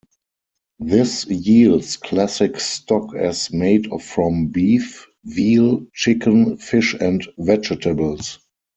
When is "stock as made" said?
2.59-3.87